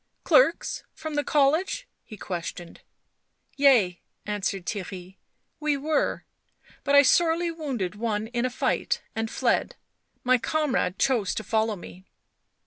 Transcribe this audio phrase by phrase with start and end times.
[0.31, 2.81] "Clerks from the college?" he questioned."
[3.55, 5.17] Yea," answered Theirry."
[5.67, 6.25] We were.
[6.83, 9.75] But I sorely wounded one in a fight and fied.
[10.23, 12.07] My comrade chose to follow me."